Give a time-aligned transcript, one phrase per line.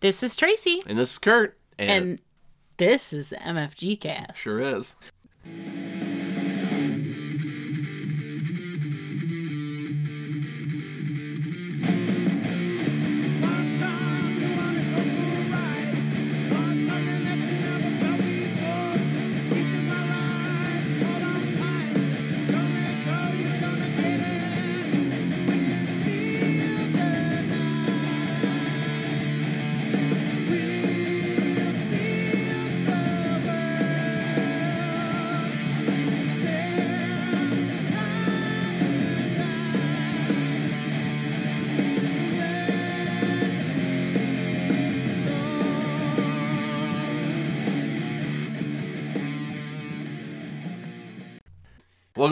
[0.00, 1.58] This is Tracy, And this is Kurt.
[1.78, 2.20] And, and
[2.76, 4.36] this is the MFG cast.
[4.38, 4.94] sure is.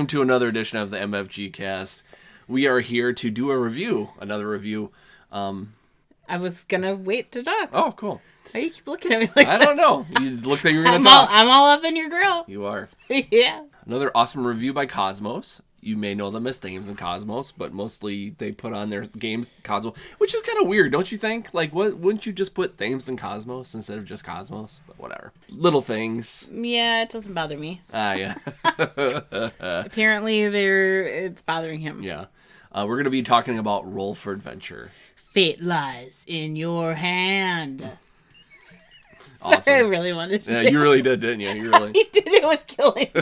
[0.04, 2.02] Welcome to another edition of the MFG cast.
[2.46, 4.90] We are here to do a review, another review.
[5.32, 5.72] Um,
[6.28, 7.70] I was gonna wait to talk.
[7.72, 8.20] oh, cool.
[8.52, 9.64] Why you keep looking at me like I that?
[9.64, 10.04] don't know.
[10.20, 11.30] You looked like you were going I'm to all, talk.
[11.32, 12.44] I'm all up in your grill.
[12.46, 12.90] You are.
[13.08, 13.62] yeah.
[13.86, 15.62] Another awesome review by Kosmos.
[15.84, 19.52] You may know them as Thames and Kosmos, but mostly they put on their games
[19.62, 21.52] Kosmos, which is kind of weird, don't you think?
[21.52, 24.80] Like, what wouldn't you just put Thames and Kosmos instead of just Kosmos?
[24.86, 25.32] But whatever.
[25.50, 26.48] Little things.
[26.52, 27.82] Yeah, it doesn't bother me.
[27.92, 28.34] Ah, yeah.
[29.60, 32.02] Apparently, they're it's bothering him.
[32.02, 32.26] yeah.
[32.72, 34.90] Uh, we're going to be talking about Roll for Adventure.
[35.14, 37.90] Fate lies in your hand.
[39.42, 39.60] Awesome.
[39.60, 41.50] Sorry, I really wanted to Yeah, you really did, didn't you?
[41.50, 41.92] You really.
[41.92, 42.26] He did.
[42.28, 43.20] It was killing me.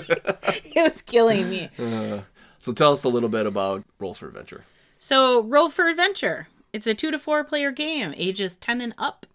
[0.72, 1.69] it was killing me.
[2.62, 4.64] So tell us a little bit about Roll for Adventure.
[4.96, 6.46] So, Roll for Adventure.
[6.72, 9.27] It's a two to four player game, ages 10 and up.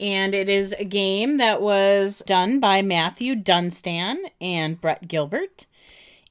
[0.00, 5.66] And it is a game that was done by Matthew Dunstan and Brett Gilbert.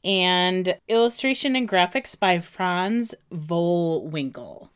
[0.03, 4.67] And illustration and graphics by Franz Vohwinkel.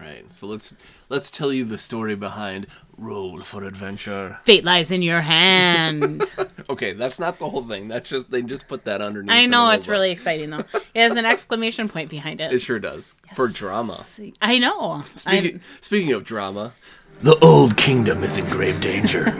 [0.00, 0.32] Right.
[0.32, 0.74] So let's
[1.10, 4.38] let's tell you the story behind Roll for Adventure.
[4.44, 6.22] Fate lies in your hand.
[6.70, 7.88] Okay, that's not the whole thing.
[7.88, 9.32] That's just they just put that underneath.
[9.32, 10.64] I know it's really exciting though.
[10.94, 12.52] It has an exclamation point behind it.
[12.52, 14.04] It sure does for drama.
[14.40, 15.02] I know.
[15.16, 16.74] Speaking, speaking of drama,
[17.22, 19.32] the old kingdom is in grave danger.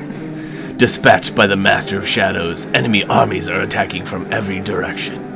[0.77, 5.30] Dispatched by the Master of Shadows, enemy armies are attacking from every direction.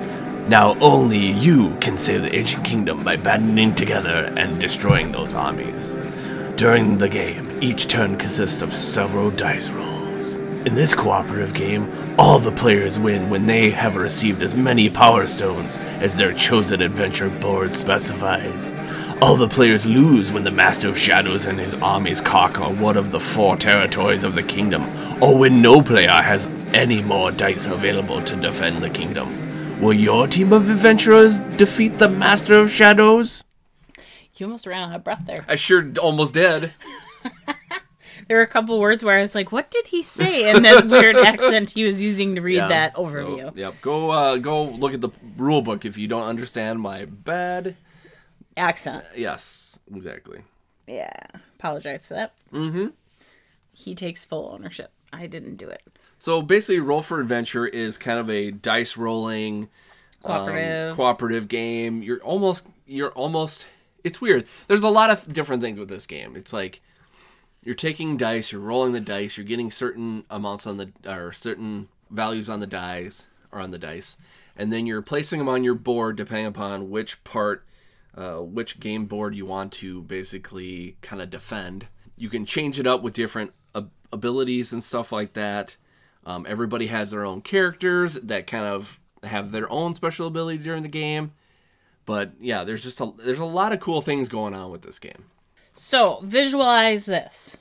[0.49, 5.91] Now only you can save the ancient kingdom by banding together and destroying those armies.
[6.57, 10.37] During the game, each turn consists of several dice rolls.
[10.67, 15.27] In this cooperative game, all the players win when they have received as many power
[15.27, 18.75] stones as their chosen adventure board specifies.
[19.23, 23.11] All the players lose when the Master of Shadows and his armies conquer one of
[23.11, 24.83] the four territories of the kingdom,
[25.23, 29.29] or when no player has any more dice available to defend the kingdom.
[29.85, 33.45] Will your team of adventurers defeat the Master of Shadows?
[34.35, 35.45] you almost ran out of breath there.
[35.47, 36.73] I sure almost did.
[38.27, 40.87] There were a couple words where I was like, "What did he say?" in that
[40.89, 43.55] weird accent he was using to read Yeah, that so, overview.
[43.55, 43.75] yep.
[43.83, 47.77] Go uh, go look at the rule book if you don't understand my bad.
[48.57, 49.05] Accent.
[49.15, 50.41] Yes, exactly.
[50.89, 51.13] Yeah.
[51.59, 52.33] Apologize for that.
[52.51, 52.87] Mm-hmm.
[53.75, 54.91] He takes full ownership.
[55.13, 55.83] I didn't do it.
[56.25, 59.69] So basically, Roll for Adventure is kind of a dice rolling um,
[60.23, 60.97] Cooperative.
[60.97, 62.03] cooperative game.
[62.03, 63.69] You're almost you're almost
[64.03, 64.47] it's weird.
[64.67, 66.35] There's a lot of different things with this game.
[66.35, 66.81] It's like
[67.63, 71.89] you're taking dice, you're rolling the dice, you're getting certain amounts on the or certain
[72.09, 74.17] values on the dice or on the dice,
[74.57, 77.67] and then you're placing them on your board depending upon which part
[78.17, 81.89] uh, which game board you want to basically kind of defend.
[82.17, 85.77] You can change it up with different ab- abilities and stuff like that.
[86.27, 90.83] Um, everybody has their own characters that kind of have their own special ability during
[90.83, 91.33] the game.
[92.07, 94.99] But yeah, there's just a there's a lot of cool things going on with this
[94.99, 95.25] game.
[95.75, 97.57] So visualize this.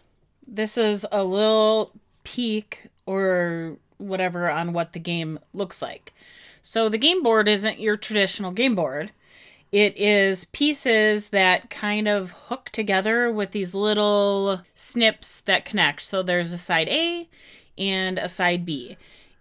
[0.46, 1.92] This is a little
[2.24, 6.14] peek or whatever on what the game looks like.
[6.62, 9.12] So the game board isn't your traditional game board.
[9.72, 16.02] It is pieces that kind of hook together with these little snips that connect.
[16.04, 17.28] So there's a side A
[17.78, 18.98] and a side B.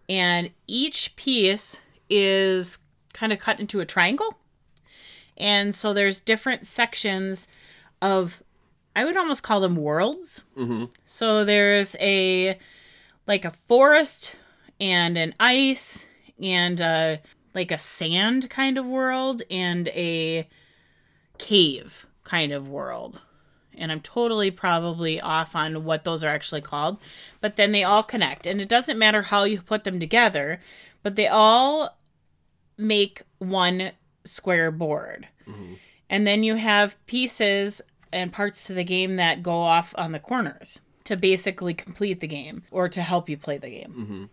[0.08, 1.80] And each piece
[2.10, 2.78] is
[3.12, 4.38] kind of cut into a triangle.
[5.36, 7.48] And so there's different sections
[8.00, 8.42] of
[8.94, 10.42] I would almost call them worlds.
[10.56, 10.84] Mm-hmm.
[11.04, 12.58] So there's a
[13.26, 14.34] like a forest
[14.80, 16.08] and an ice
[16.40, 17.16] and uh
[17.54, 20.48] like a sand kind of world and a
[21.38, 23.20] cave kind of world.
[23.76, 26.98] And I'm totally probably off on what those are actually called,
[27.40, 30.60] but then they all connect and it doesn't matter how you put them together,
[31.02, 31.96] but they all
[32.76, 33.92] make one
[34.24, 35.28] square board.
[35.48, 35.74] Mm-hmm.
[36.10, 37.80] And then you have pieces
[38.12, 42.26] and parts to the game that go off on the corners to basically complete the
[42.26, 43.94] game or to help you play the game.
[43.98, 44.24] Mm-hmm.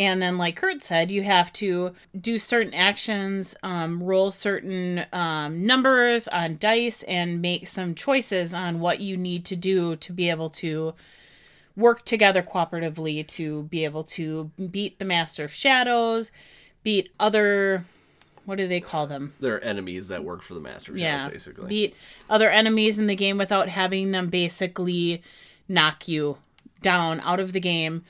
[0.00, 5.66] And then, like Kurt said, you have to do certain actions, um, roll certain um,
[5.66, 10.30] numbers on dice, and make some choices on what you need to do to be
[10.30, 10.94] able to
[11.76, 16.32] work together cooperatively to be able to beat the Master of Shadows,
[16.82, 17.84] beat other.
[18.46, 19.34] What do they call them?
[19.38, 21.68] They're enemies that work for the Master of yeah, Shadows, basically.
[21.68, 21.96] beat
[22.30, 25.22] other enemies in the game without having them basically
[25.68, 26.38] knock you
[26.80, 28.02] down out of the game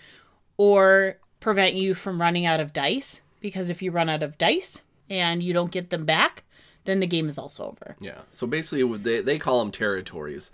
[0.57, 3.23] or prevent you from running out of dice.
[3.41, 6.45] Because if you run out of dice and you don't get them back,
[6.85, 7.97] then the game is also over.
[8.01, 8.23] Yeah.
[8.31, 10.51] So basically, they they call them territories,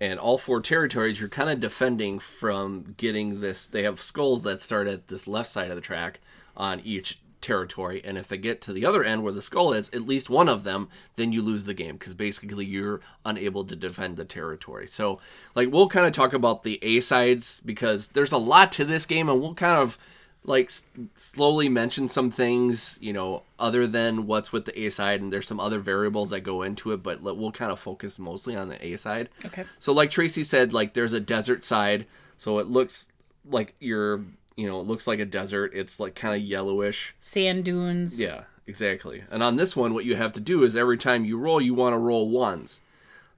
[0.00, 3.66] and all four territories you're kind of defending from getting this.
[3.66, 6.20] They have skulls that start at this left side of the track
[6.56, 9.88] on each territory, and if they get to the other end where the skull is,
[9.90, 13.76] at least one of them, then you lose the game because basically you're unable to
[13.76, 14.86] defend the territory.
[14.86, 15.20] So,
[15.54, 19.06] like, we'll kind of talk about the A sides because there's a lot to this
[19.06, 19.98] game, and we'll kind of
[20.44, 20.84] like s-
[21.14, 25.46] slowly mention some things, you know, other than what's with the A side, and there's
[25.46, 28.84] some other variables that go into it, but we'll kind of focus mostly on the
[28.84, 29.28] A side.
[29.44, 29.64] Okay.
[29.78, 32.06] So, like Tracy said, like there's a desert side,
[32.36, 33.08] so it looks
[33.48, 34.22] like you're,
[34.56, 35.72] you know, it looks like a desert.
[35.74, 37.14] It's like kind of yellowish.
[37.20, 38.20] Sand dunes.
[38.20, 39.22] Yeah, exactly.
[39.30, 41.74] And on this one, what you have to do is every time you roll, you
[41.74, 42.80] want to roll ones.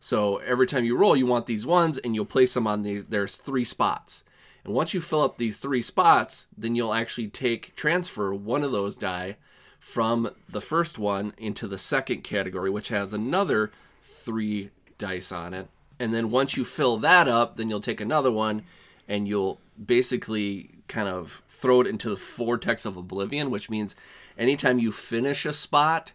[0.01, 3.05] So every time you roll, you want these ones, and you'll place them on these.
[3.07, 4.25] There's three spots,
[4.65, 8.73] and once you fill up these three spots, then you'll actually take transfer one of
[8.73, 9.37] those die
[9.79, 13.71] from the first one into the second category, which has another
[14.03, 15.69] three dice on it.
[16.01, 18.65] And then once you fill that up, then you'll take another one,
[19.07, 23.95] and you'll basically kind of throw it into the vortex of oblivion, which means
[24.39, 26.13] anytime you finish a spot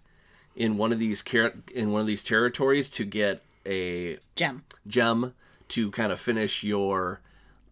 [0.55, 4.63] in one of these car- in one of these territories to get a Gem.
[4.87, 5.33] gem
[5.69, 7.21] to kind of finish your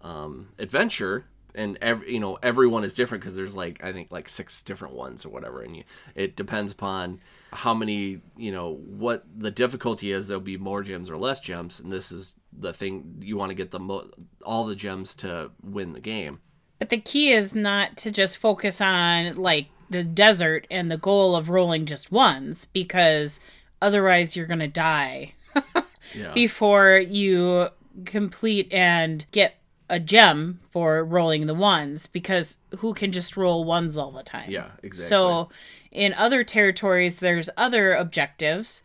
[0.01, 4.29] um, adventure and every you know everyone is different because there's like i think like
[4.29, 5.83] six different ones or whatever and you,
[6.13, 7.19] it depends upon
[7.51, 11.79] how many you know what the difficulty is there'll be more gems or less gems
[11.79, 14.09] and this is the thing you want to get the mo-
[14.43, 16.39] all the gems to win the game.
[16.79, 21.35] But the key is not to just focus on like the desert and the goal
[21.35, 23.39] of rolling just ones because
[23.81, 25.33] otherwise you're going to die
[26.15, 26.33] yeah.
[26.33, 27.67] before you
[28.05, 29.55] complete and get
[29.89, 34.49] a gem for rolling the ones because who can just roll ones all the time?
[34.49, 35.49] yeah exactly So
[35.91, 38.83] in other territories, there's other objectives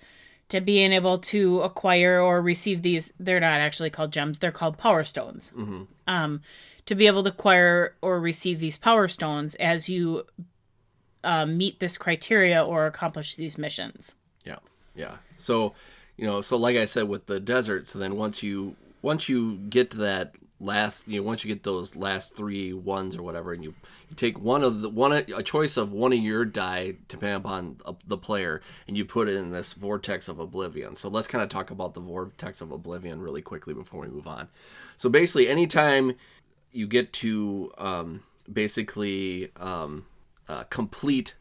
[0.49, 3.13] to being able to acquire or receive these.
[3.19, 5.53] They're not actually called gems; they're called power stones.
[6.07, 6.43] Um,
[6.87, 10.25] to be able to acquire or receive these power stones as you
[11.25, 14.15] um, meet this criteria or accomplish these missions.
[14.45, 14.59] Yeah,
[14.95, 15.17] yeah.
[15.37, 15.75] So,
[16.17, 19.57] you know, so like I said with the desert, so then once you once you
[19.57, 23.53] get to that last, you know, once you get those last three ones or whatever,
[23.53, 23.75] and you
[24.09, 27.77] you take one of the one a choice of one of your die depending upon
[28.07, 30.95] the player, and you put it in this vortex of oblivion.
[30.95, 34.27] So let's kind of talk about the vortex of oblivion really quickly before we move
[34.27, 34.49] on.
[34.97, 36.15] So basically, anytime
[36.71, 40.07] you get to um, basically um,
[40.49, 41.35] uh, complete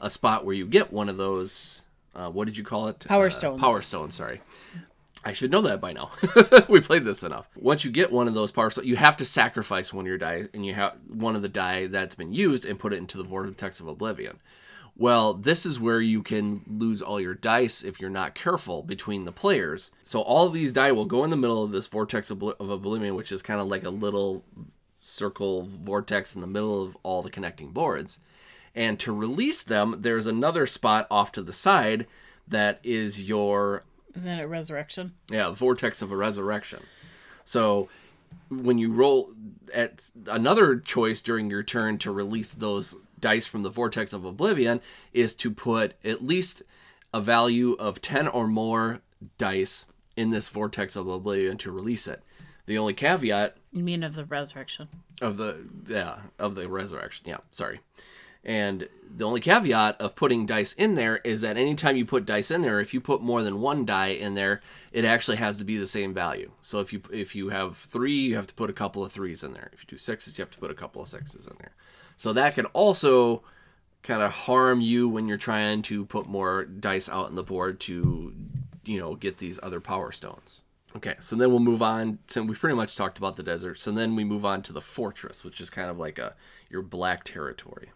[0.00, 1.84] a spot where you get one of those.
[2.14, 3.00] Uh, what did you call it?
[3.08, 3.60] Power Uh, stones.
[3.60, 4.14] Power stones.
[4.14, 4.40] Sorry.
[5.24, 6.10] I should know that by now.
[6.68, 7.48] we played this enough.
[7.56, 10.44] Once you get one of those stones, you have to sacrifice one of your die,
[10.52, 13.24] and you have one of the die that's been used and put it into the
[13.24, 14.38] vortex of oblivion.
[14.96, 19.24] Well, this is where you can lose all your dice if you're not careful between
[19.24, 19.90] the players.
[20.04, 23.32] So all these die will go in the middle of this vortex of oblivion, which
[23.32, 24.44] is kind of like a little
[24.94, 28.20] circle vortex in the middle of all the connecting boards.
[28.74, 32.06] And to release them, there's another spot off to the side
[32.46, 33.84] that is your
[34.16, 35.12] Isn't it resurrection?
[35.30, 36.82] yeah, vortex of a resurrection.
[37.44, 37.88] So
[38.48, 39.30] when you roll
[39.72, 44.80] at another choice during your turn to release those dice from the vortex of oblivion
[45.12, 46.62] is to put at least
[47.12, 49.00] a value of 10 or more
[49.38, 52.22] dice in this vortex of oblivion to release it.
[52.66, 54.88] The only caveat You mean of the resurrection?
[55.22, 57.78] of the yeah of the resurrection yeah sorry
[58.44, 62.50] and the only caveat of putting dice in there is that anytime you put dice
[62.50, 64.60] in there if you put more than one die in there
[64.92, 66.50] it actually has to be the same value.
[66.62, 69.44] So if you if you have three you have to put a couple of threes
[69.44, 69.70] in there.
[69.72, 71.72] If you do sixes you have to put a couple of sixes in there.
[72.16, 73.42] So that can also
[74.02, 77.80] kind of harm you when you're trying to put more dice out on the board
[77.80, 78.34] to
[78.84, 80.62] you know get these other power stones.
[80.96, 83.78] Okay so then we'll move on we pretty much talked about the desert.
[83.78, 86.34] So then we move on to the fortress which is kind of like a
[86.68, 87.90] your black territory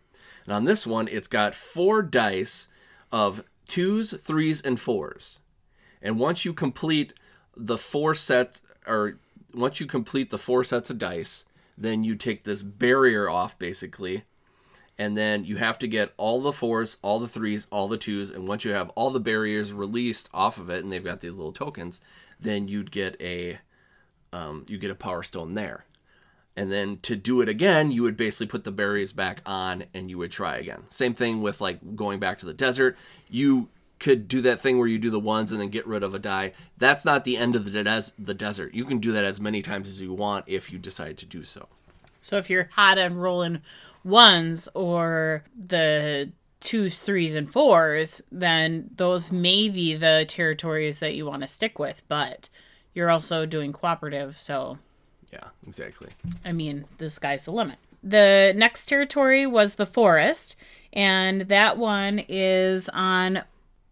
[0.49, 2.69] and on this one it's got four dice
[3.13, 5.41] of twos threes and fours
[6.01, 7.13] and once you complete
[7.57, 9.19] the four sets or
[9.55, 11.45] once you complete the four sets of dice,
[11.77, 14.25] then you take this barrier off basically.
[15.01, 18.31] And then you have to get all the fours, all the threes, all the twos,
[18.31, 21.37] and once you have all the barriers released off of it, and they've got these
[21.37, 22.01] little tokens,
[22.41, 23.59] then you'd get a
[24.33, 25.85] um, you get a power stone there.
[26.59, 30.11] And then to do it again, you would basically put the berries back on and
[30.11, 30.83] you would try again.
[30.89, 32.99] Same thing with like going back to the desert.
[33.31, 33.69] You
[34.01, 36.19] could do that thing where you do the ones and then get rid of a
[36.19, 36.53] die.
[36.77, 38.75] That's not the end of the, des- the desert.
[38.75, 41.45] You can do that as many times as you want if you decide to do
[41.45, 41.69] so.
[42.21, 43.61] So if you're hot on rolling
[44.03, 51.25] ones or the twos, threes, and fours, then those may be the territories that you
[51.25, 52.03] want to stick with.
[52.09, 52.49] But
[52.95, 54.79] you're also doing cooperative, so
[55.33, 56.09] Yeah, exactly.
[56.45, 57.79] I mean, the sky's the limit.
[58.03, 60.57] The next territory was the forest,
[60.93, 63.43] and that one is on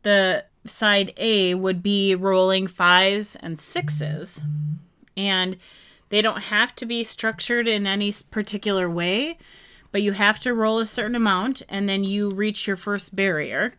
[0.02, 4.40] the side A would be rolling fives and sixes.
[5.16, 5.56] And
[6.08, 9.38] they don't have to be structured in any particular way,
[9.90, 13.74] but you have to roll a certain amount and then you reach your first barrier.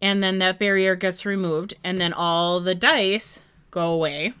[0.00, 4.32] And then that barrier gets removed, and then all the dice go away.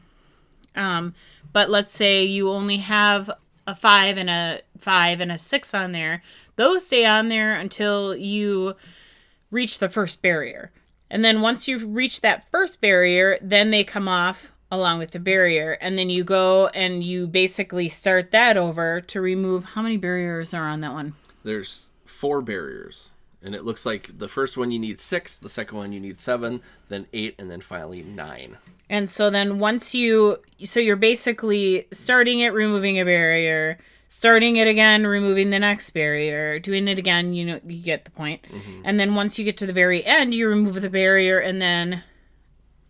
[0.74, 1.14] Um,
[1.52, 3.30] but let's say you only have
[3.66, 6.22] a five and a five and a six on there.
[6.56, 8.74] Those stay on there until you
[9.50, 10.72] reach the first barrier.
[11.10, 15.20] And then once you reach that first barrier, then they come off along with the
[15.20, 15.72] barrier.
[15.80, 20.54] And then you go and you basically start that over to remove how many barriers
[20.54, 21.12] are on that one?
[21.44, 23.10] There's four barriers.
[23.42, 26.18] And it looks like the first one you need six, the second one you need
[26.18, 28.56] seven, then eight, and then finally nine.
[28.92, 34.68] And so then once you so you're basically starting it removing a barrier, starting it
[34.68, 38.42] again removing the next barrier, doing it again, you know you get the point.
[38.42, 38.82] Mm-hmm.
[38.84, 42.04] And then once you get to the very end, you remove the barrier and then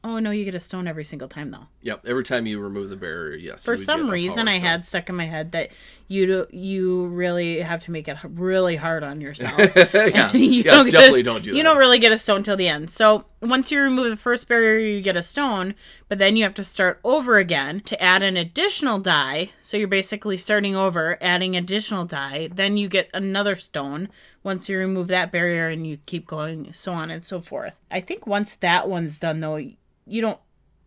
[0.05, 1.69] Oh no, you get a stone every single time though.
[1.83, 3.65] Yep, every time you remove the barrier, yes.
[3.65, 4.67] For some reason, I stone.
[4.67, 5.71] had stuck in my head that
[6.09, 9.57] you do, you really have to make it really hard on yourself.
[9.95, 11.57] yeah, You yeah don't definitely don't do that.
[11.57, 12.91] You don't really get a stone till the end.
[12.91, 15.77] So once you remove the first barrier, you get a stone,
[16.09, 19.51] but then you have to start over again to add an additional die.
[19.61, 22.49] So you're basically starting over, adding additional die.
[22.53, 24.09] Then you get another stone
[24.43, 27.77] once you remove that barrier, and you keep going, so on and so forth.
[27.89, 29.61] I think once that one's done, though,
[30.07, 30.39] you don't.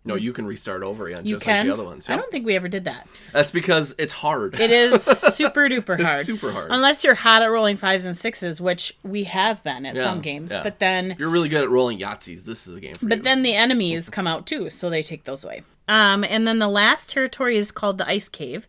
[0.07, 1.65] No, you can restart over again, You just can.
[1.65, 2.07] like the other ones.
[2.11, 3.07] I don't think we ever did that.
[3.33, 4.59] That's because it's hard.
[4.59, 5.01] It is
[5.35, 6.23] super duper hard.
[6.23, 6.69] super hard.
[6.69, 10.21] Unless you're hot at rolling fives and sixes, which we have been at Yeah, some
[10.21, 10.51] games.
[10.53, 10.61] yeah.
[10.61, 13.17] But then If you're really good at rolling Yahtzees, this is the game for But
[13.19, 13.23] you.
[13.23, 15.63] then the enemies come out too, so they take those away.
[15.87, 18.67] Um, and then the last territory is called the Ice Cave,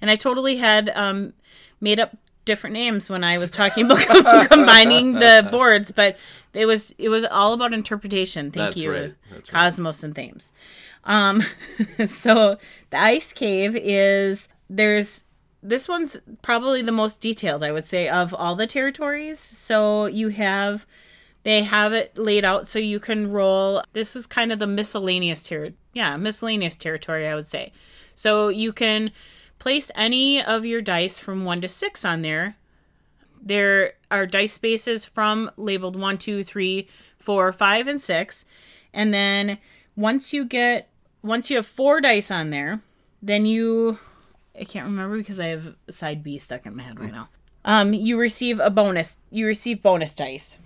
[0.00, 1.32] and I totally had um,
[1.80, 6.16] made up different names when I was talking about combining the boards, but
[6.54, 8.50] it was it was all about interpretation.
[8.50, 9.14] Thank That's you, right.
[9.30, 9.66] That's right.
[9.66, 10.52] Kosmos and Thames.
[11.04, 11.42] Um,
[12.06, 12.56] so
[12.90, 15.26] the Ice Cave is there's
[15.62, 19.38] this one's probably the most detailed, I would say, of all the territories.
[19.38, 20.86] So you have
[21.42, 23.82] they have it laid out so you can roll.
[23.92, 27.72] This is kind of the miscellaneous ter- yeah, miscellaneous territory, I would say.
[28.14, 29.12] So you can
[29.66, 32.54] place any of your dice from 1 to 6 on there.
[33.42, 38.44] There are dice spaces from labeled 1, 2, 3, 4, 5 and 6.
[38.94, 39.58] And then
[39.96, 40.88] once you get
[41.20, 42.80] once you have 4 dice on there,
[43.20, 43.98] then you
[44.56, 47.28] I can't remember because I have side B stuck in my head right now.
[47.64, 49.18] Um, you receive a bonus.
[49.30, 50.58] You receive bonus dice,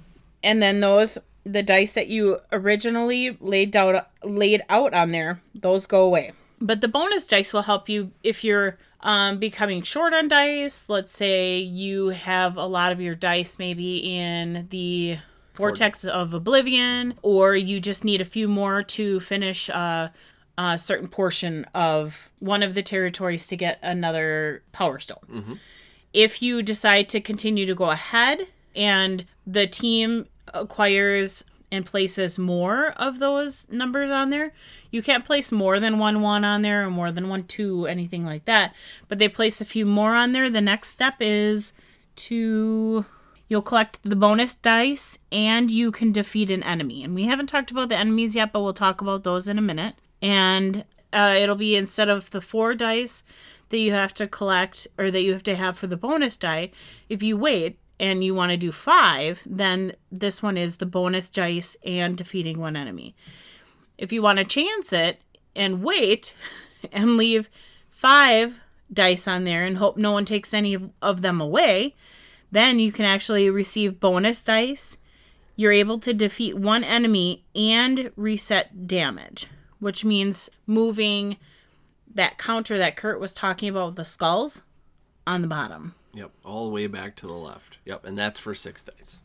[0.42, 1.16] and then those
[1.46, 6.32] the dice that you originally laid out laid out on there, those go away.
[6.60, 10.86] But the bonus dice will help you if you're um, becoming short on dice.
[10.88, 15.18] Let's say you have a lot of your dice maybe in the
[15.54, 19.68] vortex of oblivion, or you just need a few more to finish.
[19.70, 20.08] Uh,
[20.58, 25.58] a certain portion of one of the territories to get another power stone.
[26.12, 32.88] If you decide to continue to go ahead and the team acquires and places more
[32.88, 34.52] of those numbers on there,
[34.90, 38.24] you can't place more than one one on there or more than one two, anything
[38.24, 38.74] like that.
[39.08, 40.50] But they place a few more on there.
[40.50, 41.72] The next step is
[42.16, 43.04] to
[43.50, 47.02] You'll collect the bonus dice and you can defeat an enemy.
[47.02, 49.62] And we haven't talked about the enemies yet, but we'll talk about those in a
[49.62, 49.96] minute.
[50.22, 53.24] And uh, it'll be instead of the four dice
[53.70, 56.70] that you have to collect or that you have to have for the bonus die,
[57.08, 61.28] if you wait and you want to do five, then this one is the bonus
[61.28, 63.16] dice and defeating one enemy.
[64.00, 65.20] If you want to chance it
[65.54, 66.34] and wait
[66.92, 67.48] and leave
[67.90, 68.60] five
[68.92, 71.94] dice on there and hope no one takes any of- them away,
[72.50, 74.96] then you can actually receive bonus dice.
[75.54, 79.46] You're able to defeat one enemy and reset damage,
[79.78, 81.36] which means moving
[82.12, 84.62] that counter that Kurt was talking about with the skulls
[85.26, 85.94] on the bottom.
[86.14, 87.78] Yep, all the way back to the left.
[87.84, 89.20] Yep, and that's for six dice.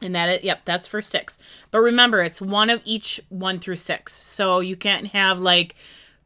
[0.00, 1.38] And that it, yep, that's for six.
[1.70, 4.14] But remember, it's one of each one through six.
[4.14, 5.74] So you can't have like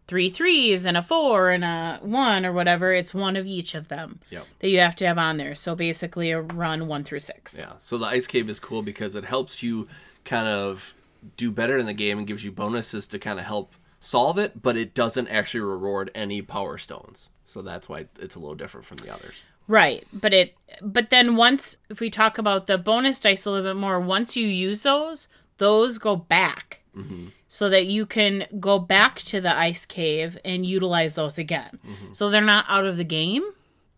[0.07, 2.93] three threes and a four and a one or whatever.
[2.93, 4.47] It's one of each of them Yep.
[4.59, 5.55] that you have to have on there.
[5.55, 7.59] So basically, a run one through six.
[7.59, 9.89] Yeah, so the ice cave is cool because it helps you
[10.25, 10.95] kind of
[11.37, 14.61] do better in the game and gives you bonuses to kind of help solve it,
[14.61, 17.31] but it doesn't actually reward any power stones.
[17.47, 19.45] So that's why it's a little different from the others.
[19.69, 23.73] Right, but it but then once if we talk about the bonus dice a little
[23.73, 25.29] bit more, once you use those,
[25.59, 26.81] those go back.
[27.49, 31.79] So that you can go back to the ice cave and utilize those again.
[32.13, 33.43] So they're not out of the game,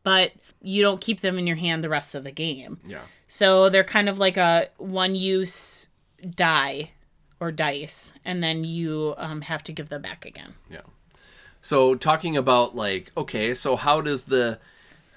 [0.05, 0.31] but
[0.61, 2.79] you don't keep them in your hand the rest of the game.
[2.87, 3.03] Yeah.
[3.27, 5.89] So they're kind of like a one use
[6.37, 6.91] die
[7.41, 10.55] or dice, and then you um, have to give them back again.
[10.71, 10.83] Yeah.
[11.61, 14.61] So talking about like, okay, so how does the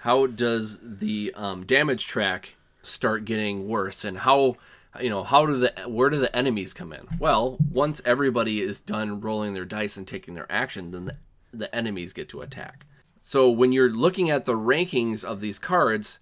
[0.07, 4.55] how does the um, damage track start getting worse, and how
[5.01, 7.05] you know how do the where do the enemies come in?
[7.19, 11.15] Well, once everybody is done rolling their dice and taking their action, then the,
[11.51, 12.85] the enemies get to attack.
[13.21, 16.21] So when you're looking at the rankings of these cards,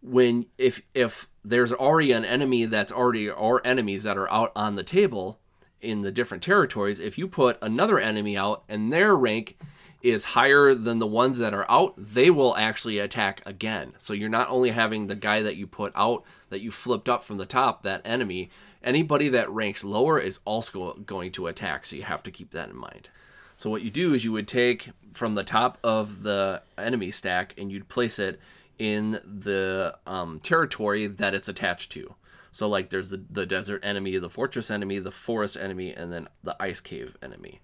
[0.00, 4.74] when if if there's already an enemy that's already or enemies that are out on
[4.74, 5.38] the table
[5.82, 9.58] in the different territories, if you put another enemy out and their rank
[10.00, 13.92] is higher than the ones that are out, they will actually attack again.
[13.98, 17.24] So you're not only having the guy that you put out that you flipped up
[17.24, 18.50] from the top, that enemy,
[18.82, 21.84] anybody that ranks lower is also going to attack.
[21.84, 23.08] So you have to keep that in mind.
[23.56, 27.54] So what you do is you would take from the top of the enemy stack
[27.58, 28.38] and you'd place it
[28.78, 32.14] in the um, territory that it's attached to.
[32.52, 36.28] So like there's the, the desert enemy, the fortress enemy, the forest enemy, and then
[36.44, 37.60] the ice cave enemy.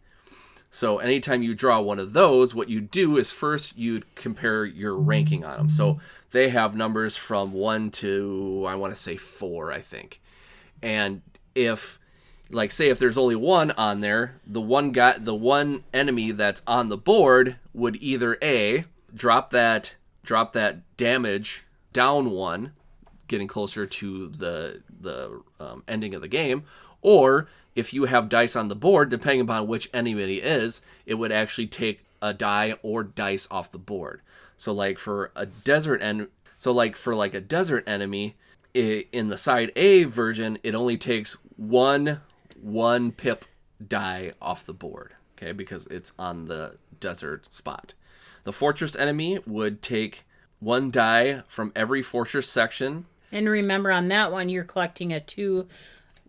[0.75, 4.97] So anytime you draw one of those, what you do is first you'd compare your
[4.97, 5.69] ranking on them.
[5.69, 6.01] So
[6.33, 10.21] they have numbers from one to I want to say four, I think.
[10.83, 11.23] And
[11.55, 12.01] if
[12.51, 16.61] like say if there's only one on there, the one guy the one enemy that's
[16.67, 18.85] on the board would either A
[19.15, 22.73] drop that drop that damage down one,
[23.29, 26.65] getting closer to the the um, ending of the game,
[27.01, 31.15] or if you have dice on the board, depending upon which enemy it is, it
[31.15, 34.21] would actually take a die or dice off the board.
[34.57, 38.37] So like for a desert en- so like for like a desert enemy
[38.77, 42.21] i- in the side A version, it only takes one
[42.61, 43.45] one pip
[43.87, 47.93] die off the board, okay, because it's on the desert spot.
[48.45, 50.25] The fortress enemy would take
[50.61, 55.67] one die from every fortress section And remember on that one, you're collecting a two,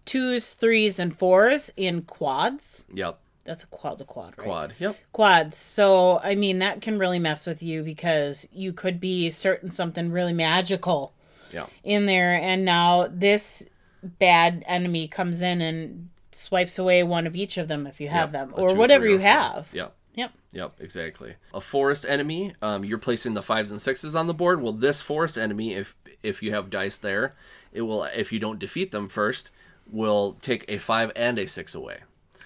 [0.06, 2.86] twos, threes, and fours in quads.
[2.94, 3.20] Yep.
[3.44, 4.46] That's a quad to quad, right?
[4.46, 4.74] Quad.
[4.80, 4.98] Yep.
[5.12, 5.58] Quads.
[5.58, 10.12] So I mean that can really mess with you because you could be certain something
[10.12, 11.14] really magical
[11.52, 11.68] Yeah.
[11.84, 13.64] in there, and now this
[14.04, 18.34] bad enemy comes in and swipes away one of each of them if you have
[18.34, 18.50] Yep.
[18.50, 19.28] them, or two, whatever three, you four.
[19.28, 19.70] have.
[19.74, 19.96] Yep.
[20.16, 20.32] Yep.
[20.54, 21.36] Yep, exactly.
[21.54, 24.62] A forest enemy, um, you're placing the fives and sixes on the board.
[24.62, 27.34] Well, this forest enemy, if if you have dice there,
[27.72, 28.06] it will.
[28.06, 29.52] If you don't defeat them first,
[29.90, 32.00] will take a five and a six away.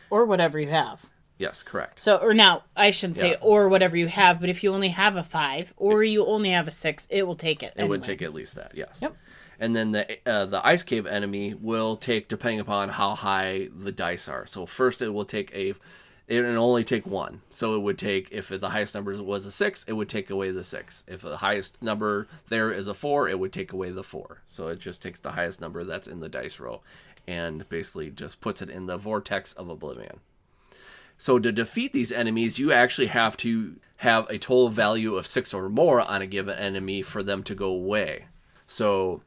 [0.10, 1.06] Or whatever you have.
[1.38, 2.00] Yes, correct.
[2.00, 3.38] So, or now I shouldn't say Yeah.
[3.42, 6.68] or whatever you have, but if you only have a five or you only have
[6.68, 7.74] a six, it will take it.
[7.78, 8.74] It would take at least that.
[8.76, 9.00] Yes.
[9.02, 9.16] Yep.
[9.58, 13.92] And then the uh, the ice cave enemy will take depending upon how high the
[13.92, 14.46] dice are.
[14.46, 15.76] So first it will take a
[16.28, 17.42] it will only take one.
[17.50, 20.52] So it would take if the highest number was a six, it would take away
[20.52, 21.04] the six.
[21.08, 24.42] If the highest number there is a four, it would take away the four.
[24.46, 26.82] So it just takes the highest number that's in the dice row,
[27.30, 30.20] and basically just puts it in the vortex of oblivion.
[31.18, 35.54] So to defeat these enemies, you actually have to have a total value of six
[35.54, 38.26] or more on a given enemy for them to go away.
[38.66, 39.22] So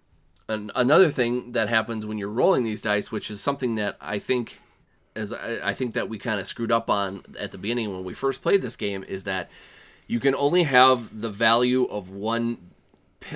[0.49, 4.19] an, another thing that happens when you're rolling these dice, which is something that I
[4.19, 4.61] think
[5.15, 8.05] as I, I think that we kind of screwed up on at the beginning when
[8.05, 9.51] we first played this game, is that
[10.07, 12.59] you can only have the value of one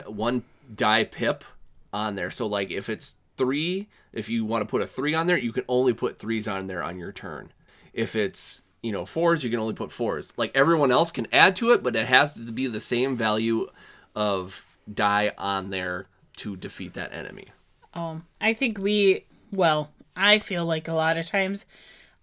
[0.07, 0.43] one
[0.75, 1.45] die pip
[1.93, 2.31] on there.
[2.31, 5.53] So like if it's three, if you want to put a three on there, you
[5.53, 7.53] can only put threes on there on your turn.
[7.93, 10.33] If it's you know fours, you can only put fours.
[10.37, 13.69] Like everyone else can add to it, but it has to be the same value
[14.15, 17.47] of die on there to defeat that enemy.
[17.95, 21.67] Um, I think we, well, I feel like a lot of times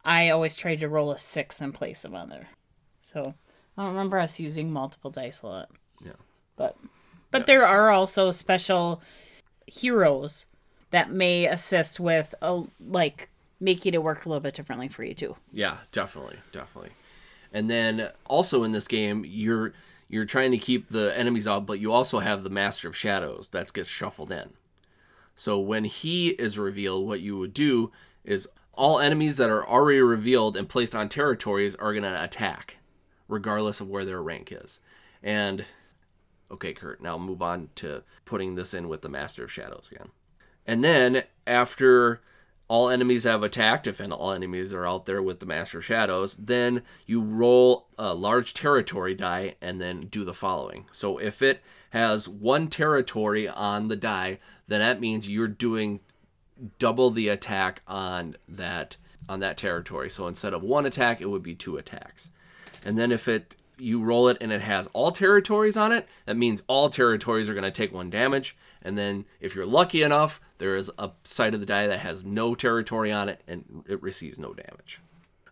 [0.05, 2.49] I always try to roll a six and place them on there.
[3.01, 3.33] So
[3.77, 5.69] I don't remember us using multiple dice a lot.
[6.03, 6.13] Yeah.
[6.55, 6.77] But
[7.31, 9.01] but there are also special
[9.65, 10.45] heroes
[10.93, 13.27] that may assist with a, like
[13.59, 15.35] making it work a little bit differently for you too.
[15.51, 16.91] Yeah, definitely, definitely.
[17.51, 19.73] And then also in this game, you're
[20.07, 23.49] you're trying to keep the enemies out, but you also have the Master of Shadows
[23.49, 24.51] that gets shuffled in.
[25.33, 27.91] So when he is revealed, what you would do
[28.23, 32.77] is all enemies that are already revealed and placed on territories are going to attack,
[33.27, 34.79] regardless of where their rank is.
[35.23, 35.65] And
[36.51, 40.09] okay, Kurt, now move on to putting this in with the Master of Shadows again.
[40.65, 42.21] And then after
[42.67, 46.81] all enemies have attacked, if all enemies are out there with the Master Shadows, then
[47.05, 50.85] you roll a large territory die and then do the following.
[50.91, 55.99] So if it has one territory on the die, then that means you're doing
[56.79, 58.97] double the attack on that
[59.29, 60.09] on that territory.
[60.09, 62.31] So instead of one attack, it would be two attacks.
[62.83, 66.37] And then if it you roll it and it has all territories on it, that
[66.37, 68.55] means all territories are going to take one damage.
[68.83, 72.25] And then if you're lucky enough, there is a side of the die that has
[72.25, 75.01] no territory on it and it receives no damage.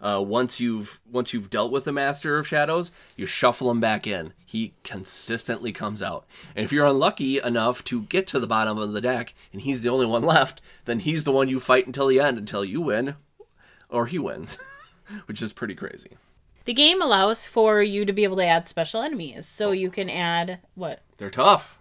[0.01, 4.07] Uh, once you've once you've dealt with the Master of Shadows, you shuffle him back
[4.07, 4.33] in.
[4.43, 8.93] He consistently comes out, and if you're unlucky enough to get to the bottom of
[8.93, 12.07] the deck and he's the only one left, then he's the one you fight until
[12.07, 13.15] the end until you win,
[13.89, 14.57] or he wins,
[15.27, 16.17] which is pretty crazy.
[16.65, 19.47] The game allows for you to be able to add special enemies.
[19.47, 21.01] So you can add what?
[21.17, 21.80] They're tough.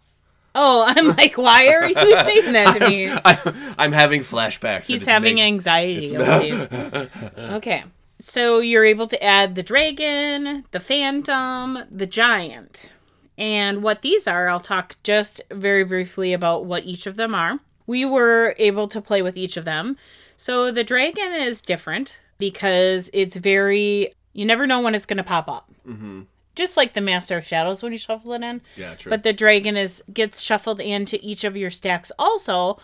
[0.55, 3.09] Oh, I'm like, why are you saying that to me?
[3.11, 4.87] I, I'm having flashbacks.
[4.87, 5.45] He's having big.
[5.45, 6.17] anxiety.
[6.17, 7.09] okay.
[7.39, 7.85] okay.
[8.19, 12.91] So you're able to add the dragon, the phantom, the giant.
[13.39, 17.59] And what these are, I'll talk just very briefly about what each of them are.
[17.87, 19.97] We were able to play with each of them.
[20.37, 25.23] So the dragon is different because it's very, you never know when it's going to
[25.25, 25.71] pop up.
[25.89, 26.23] Mm-hmm.
[26.55, 28.61] Just like the Master of Shadows when you shuffle it in.
[28.77, 29.11] Yeah, true.
[29.11, 32.79] But the dragon is gets shuffled into each of your stacks also,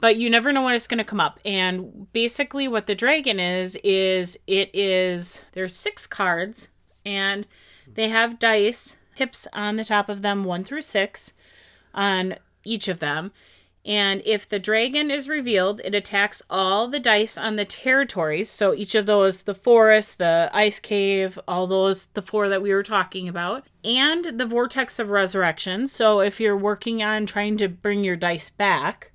[0.00, 1.38] but you never know when it's going to come up.
[1.44, 6.68] And basically what the dragon is is it is there's six cards
[7.06, 7.46] and
[7.94, 11.32] they have dice pips on the top of them 1 through 6
[11.94, 13.32] on each of them.
[13.86, 18.48] And if the dragon is revealed, it attacks all the dice on the territories.
[18.48, 22.72] So each of those, the forest, the ice cave, all those, the four that we
[22.72, 25.86] were talking about, and the vortex of resurrection.
[25.86, 29.12] So if you're working on trying to bring your dice back,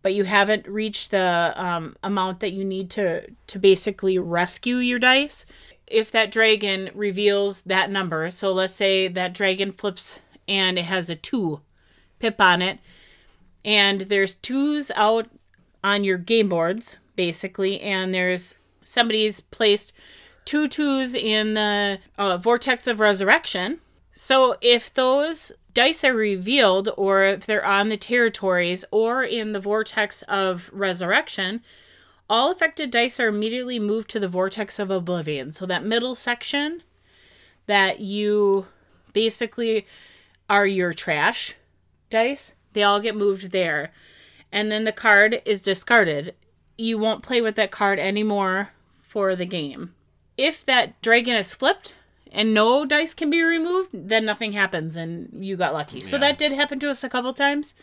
[0.00, 4.98] but you haven't reached the um, amount that you need to to basically rescue your
[5.00, 5.44] dice,
[5.88, 11.10] if that dragon reveals that number, so let's say that dragon flips and it has
[11.10, 11.62] a two
[12.18, 12.78] pip on it
[13.64, 15.28] and there's twos out
[15.82, 17.80] on your game boards basically.
[17.80, 19.92] And there's somebody's placed
[20.44, 23.80] two twos in the uh, vortex of resurrection.
[24.12, 29.60] So if those dice are revealed or if they're on the territories or in the
[29.60, 31.62] vortex of resurrection
[32.30, 35.52] all affected dice are immediately moved to the vortex of oblivion.
[35.52, 36.82] So that middle section
[37.66, 38.66] that you
[39.12, 39.86] basically
[40.48, 41.54] are your trash
[42.08, 43.90] dice they all get moved there.
[44.52, 46.34] And then the card is discarded.
[46.78, 48.70] You won't play with that card anymore
[49.02, 49.94] for the game.
[50.36, 51.94] If that dragon is flipped
[52.30, 56.00] and no dice can be removed, then nothing happens and you got lucky.
[56.00, 57.74] So that did happen to us a couple times,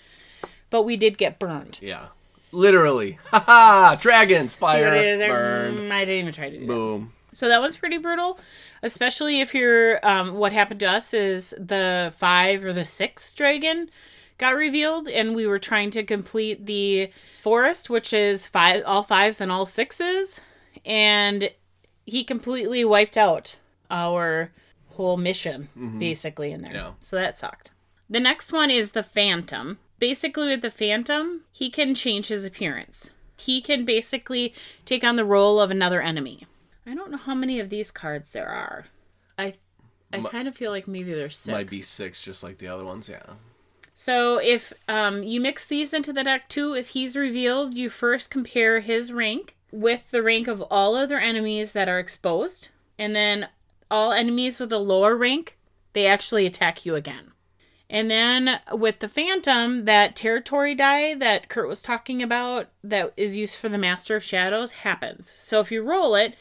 [0.70, 1.80] but we did get burned.
[1.82, 2.08] yeah,
[2.52, 3.18] literally.
[3.32, 3.96] Haha!
[3.96, 5.30] Dragons, See fire, what it is there?
[5.30, 6.74] burn, Mm, I didn't even try to do that.
[6.74, 7.14] boom.
[7.34, 8.38] So that was pretty brutal,
[8.84, 10.06] especially if you're.
[10.06, 13.90] Um, what happened to us is the five or the six dragon
[14.42, 19.40] got revealed, and we were trying to complete the forest, which is five, all fives
[19.40, 20.42] and all sixes,
[20.84, 21.52] and
[22.06, 23.56] he completely wiped out
[23.90, 24.52] our
[24.96, 26.00] whole mission mm-hmm.
[26.00, 26.74] basically in there.
[26.74, 26.92] Yeah.
[27.00, 27.72] So that sucked.
[28.10, 29.78] The next one is the Phantom.
[30.00, 33.12] Basically, with the Phantom, he can change his appearance.
[33.38, 36.48] He can basically take on the role of another enemy.
[36.86, 38.86] I don't know how many of these cards there are.
[39.38, 39.54] I
[40.12, 41.54] I kind of feel like maybe there's six.
[41.54, 43.08] Might be six, just like the other ones.
[43.08, 43.22] Yeah.
[43.94, 48.32] So if um, you mix these into the deck too, if he's revealed, you first
[48.32, 53.48] compare his rank with the rank of all other enemies that are exposed, and then
[53.90, 55.58] all enemies with a lower rank,
[55.94, 57.32] they actually attack you again.
[57.90, 63.36] And then with the Phantom, that territory die that Kurt was talking about that is
[63.36, 65.30] used for the Master of Shadows happens.
[65.30, 66.36] So if you roll it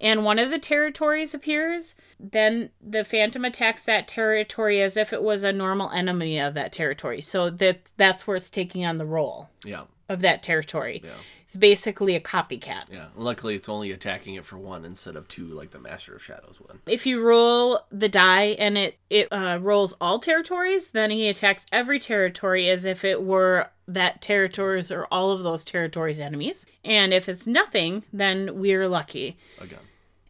[0.00, 5.22] and one of the territories appears, then the Phantom attacks that territory as if it
[5.22, 7.20] was a normal enemy of that territory.
[7.20, 9.50] So that that's where it's taking on the role.
[9.64, 9.84] Yeah.
[10.08, 11.02] of that territory.
[11.04, 11.10] Yeah.
[11.42, 12.84] It's basically a copycat.
[12.90, 13.06] Yeah.
[13.16, 16.60] Luckily, it's only attacking it for one instead of two, like the Master of Shadows
[16.60, 16.80] one.
[16.86, 21.66] If you roll the die and it it uh, rolls all territories, then he attacks
[21.70, 26.66] every territory as if it were that territories or all of those territories' enemies.
[26.84, 29.36] And if it's nothing, then we're lucky.
[29.60, 29.78] Again.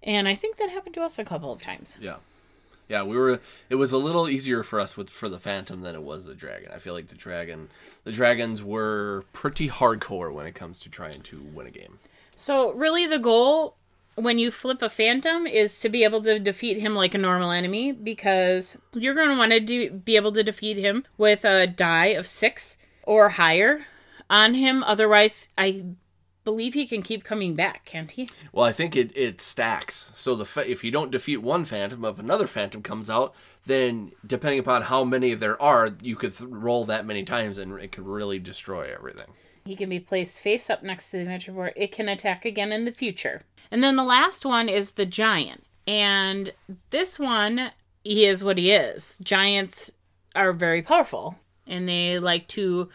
[0.06, 1.98] And I think that happened to us a couple of times.
[2.00, 2.16] Yeah.
[2.88, 3.40] Yeah, we were.
[3.68, 6.36] It was a little easier for us with for the Phantom than it was the
[6.36, 6.70] Dragon.
[6.72, 7.68] I feel like the Dragon,
[8.04, 11.98] the Dragons were pretty hardcore when it comes to trying to win a game.
[12.36, 13.74] So really, the goal
[14.14, 17.50] when you flip a phantom is to be able to defeat him like a normal
[17.50, 21.66] enemy because you're going to want to do, be able to defeat him with a
[21.66, 23.84] die of six or higher
[24.30, 24.82] on him.
[24.84, 25.84] Otherwise, I
[26.46, 28.28] believe he can keep coming back, can't he?
[28.52, 30.12] Well, I think it, it stacks.
[30.14, 33.34] So the fa- if you don't defeat one Phantom, if another Phantom comes out,
[33.66, 37.78] then depending upon how many there are, you could th- roll that many times and
[37.80, 39.26] it could really destroy everything.
[39.64, 41.72] He can be placed face up next to the adventure board.
[41.74, 43.42] It can attack again in the future.
[43.72, 45.64] And then the last one is the giant.
[45.84, 46.52] And
[46.90, 47.72] this one,
[48.04, 49.18] he is what he is.
[49.20, 49.94] Giants
[50.36, 52.88] are very powerful and they like to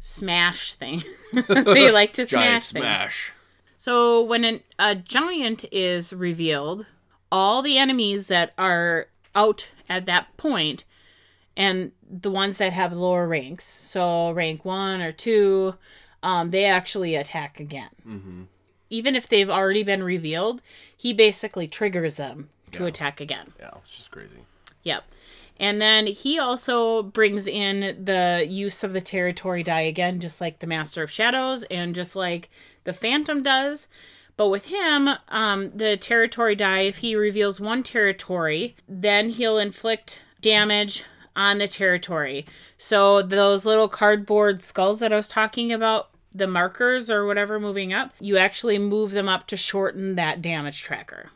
[0.00, 1.02] smash thing.
[1.48, 3.32] they like to smash smash.
[3.76, 6.86] So when an, a giant is revealed,
[7.30, 10.84] all the enemies that are out at that point,
[11.56, 15.74] and the ones that have lower ranks, so rank one or two,
[16.22, 18.48] um, they actually attack again.
[18.90, 20.60] Even if they've already been revealed,
[20.96, 22.88] he basically triggers them to Yeah.
[22.88, 23.52] attack again.
[23.58, 24.38] Yeah, it's just crazy.
[24.84, 25.04] Yep.
[25.58, 30.58] And then he also brings in the use of the territory die again, just like
[30.58, 32.50] the Master of Shadows and just like
[32.84, 33.88] the Phantom does.
[34.36, 40.20] But with him, um, the territory die, if he reveals one territory, then he'll inflict
[40.40, 41.04] damage
[41.36, 42.46] on the territory.
[42.76, 47.92] So those little cardboard skulls that I was talking about, the markers or whatever moving
[47.92, 51.30] up, you actually move them up to shorten that damage tracker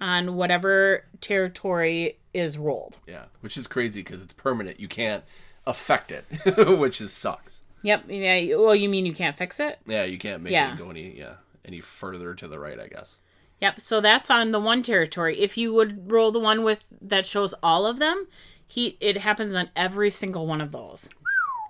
[0.00, 2.98] on whatever territory is rolled.
[3.06, 4.80] Yeah, which is crazy because it's permanent.
[4.80, 5.24] You can't
[5.66, 6.24] affect it,
[6.78, 7.62] which is sucks.
[7.82, 8.04] Yep.
[8.08, 8.56] Yeah.
[8.56, 9.78] Well, you mean you can't fix it?
[9.86, 10.72] Yeah, you can't make Yeah.
[10.72, 12.78] it go any yeah any further to the right.
[12.80, 13.20] I guess.
[13.60, 13.80] Yep.
[13.80, 15.38] So that's on the one territory.
[15.40, 18.26] If you would roll the one with that shows all of them,
[18.66, 21.08] he it happens on every single one of those.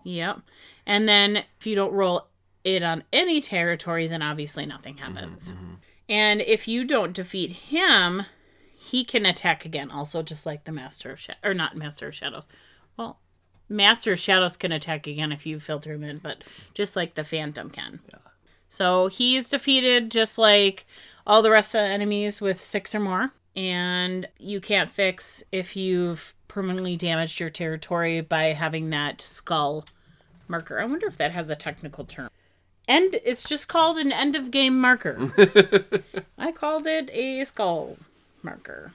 [0.04, 0.40] Yep.
[0.87, 2.28] And then if you don't roll
[2.64, 5.52] it on any territory, then obviously nothing happens.
[5.52, 5.74] Mm-hmm, mm-hmm.
[6.11, 8.22] And if you don't defeat him,
[8.90, 12.14] he can attack again, also just like the Master of Shadows, or not Master of
[12.14, 12.48] Shadows.
[12.96, 13.18] Well,
[13.68, 17.24] Master of Shadows can attack again if you filter him in, but just like the
[17.24, 18.01] Phantom can.
[18.11, 18.20] Yeah.
[18.66, 20.87] So he's defeated just like
[21.27, 23.33] all the rest of the enemies with six or more.
[23.55, 29.85] And you can't fix if you've permanently damaged your territory by having that skull
[30.46, 30.81] marker.
[30.81, 32.31] I wonder if that has a technical term.
[32.87, 35.18] End it's just called an end of game marker.
[36.38, 37.98] I called it a skull
[38.49, 38.93] marker.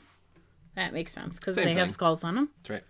[0.75, 2.49] That makes sense because they have skulls on them.
[2.57, 2.83] That's right.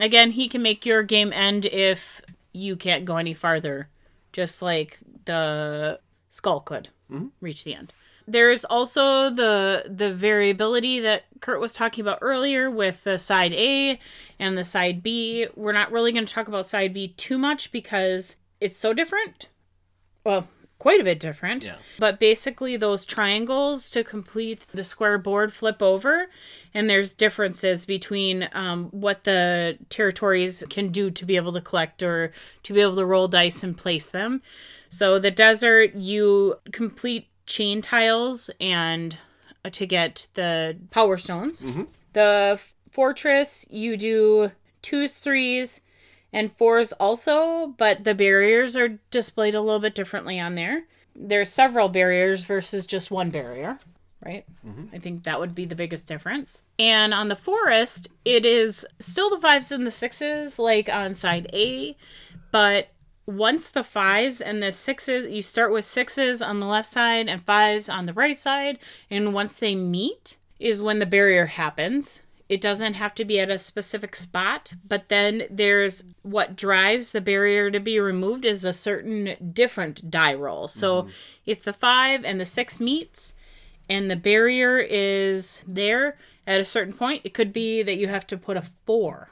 [0.00, 2.20] Again, he can make your game end if
[2.52, 3.88] you can't go any farther,
[4.32, 7.28] just like the skull could mm-hmm.
[7.40, 7.92] reach the end.
[8.26, 13.98] There's also the the variability that Kurt was talking about earlier with the side A
[14.38, 15.46] and the side B.
[15.56, 19.48] We're not really going to talk about side B too much because it's so different.
[20.24, 20.46] Well,
[20.78, 21.64] quite a bit different.
[21.66, 21.76] Yeah.
[21.98, 26.28] But basically, those triangles to complete the square board flip over,
[26.72, 32.02] and there's differences between um, what the territories can do to be able to collect
[32.02, 34.42] or to be able to roll dice and place them.
[34.88, 39.18] So the desert, you complete chain tiles and
[39.64, 41.64] uh, to get the power stones.
[42.12, 45.80] The f- fortress, you do twos, threes,
[46.32, 50.84] and fours also, but the barriers are displayed a little bit differently on there.
[51.14, 53.78] There's several barriers versus just one barrier,
[54.24, 54.44] right?
[54.66, 54.94] Mm-hmm.
[54.94, 56.62] I think that would be the biggest difference.
[56.78, 61.48] And on the forest, it is still the fives and the sixes, like on side
[61.52, 61.96] A,
[62.50, 62.88] but
[63.26, 67.44] once the fives and the sixes, you start with sixes on the left side and
[67.44, 68.78] fives on the right side,
[69.10, 72.22] and once they meet is when the barrier happens.
[72.48, 77.20] It doesn't have to be at a specific spot, but then there's what drives the
[77.20, 80.68] barrier to be removed is a certain different die roll.
[80.68, 81.08] So
[81.44, 83.34] if the five and the six meets,
[83.88, 88.26] and the barrier is there at a certain point, it could be that you have
[88.28, 89.30] to put a 4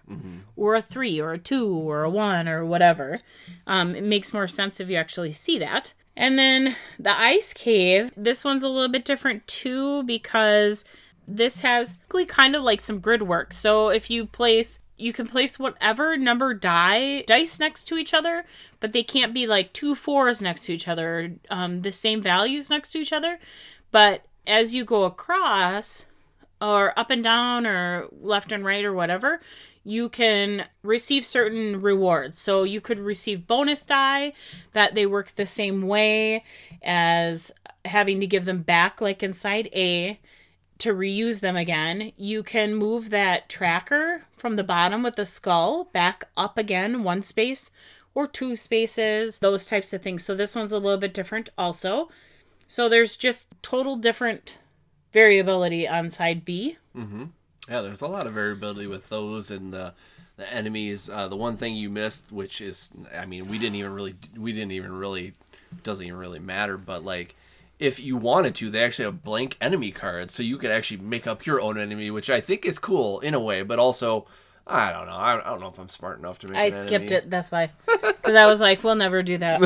[0.57, 3.19] or a three or a two or a one or whatever.
[3.67, 5.93] Um, it makes more sense if you actually see that.
[6.17, 10.85] And then the ice cave, this one's a little bit different too because
[11.27, 11.95] this has
[12.29, 13.53] kind of like some grid work.
[13.53, 18.45] So if you place you can place whatever number die dice next to each other,
[18.81, 22.71] but they can't be like two fours next to each other, um, the same values
[22.71, 23.39] next to each other.
[23.91, 26.07] But as you go across,
[26.63, 29.41] or up and down, or left and right, or whatever,
[29.85, 32.41] you can receive certain rewards.
[32.41, 34.33] So you could receive bonus die
[34.73, 36.43] that they work the same way
[36.83, 37.53] as
[37.85, 40.19] having to give them back, like inside A
[40.79, 45.85] to reuse them again, you can move that tracker from the bottom with the skull
[45.93, 47.71] back up again one space
[48.15, 50.25] or two spaces, those types of things.
[50.25, 52.09] So this one's a little bit different also.
[52.67, 54.59] So there's just total different
[55.13, 56.79] variability on side B.
[56.97, 57.25] Mm-hmm.
[57.69, 59.95] Yeah, there's a lot of variability with those and the
[60.37, 61.09] the enemies.
[61.09, 64.53] Uh, the one thing you missed, which is, I mean, we didn't even really, we
[64.53, 65.33] didn't even really,
[65.83, 66.77] doesn't even really matter.
[66.77, 67.35] But like,
[67.79, 71.27] if you wanted to, they actually have blank enemy cards, so you could actually make
[71.27, 73.63] up your own enemy, which I think is cool in a way.
[73.63, 74.27] But also,
[74.67, 75.17] I don't know.
[75.17, 76.57] I, don't know if I'm smart enough to make.
[76.57, 77.17] I skipped enemy.
[77.17, 77.71] it, that's why.
[78.27, 79.61] Because I was like, we'll never do that.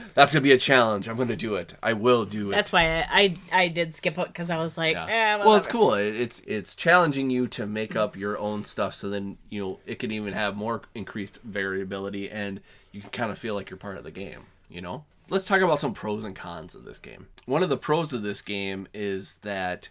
[0.14, 1.06] That's gonna be a challenge.
[1.06, 1.74] I'm gonna do it.
[1.82, 2.54] I will do it.
[2.54, 5.34] That's why I I, I did skip it because I was like, Yeah.
[5.40, 5.92] eh, well, it's cool.
[5.92, 9.98] It's it's challenging you to make up your own stuff, so then you know it
[9.98, 12.60] can even have more increased variability, and
[12.92, 14.44] you can kind of feel like you're part of the game.
[14.70, 15.04] You know.
[15.28, 17.26] Let's talk about some pros and cons of this game.
[17.46, 19.88] One of the pros of this game is that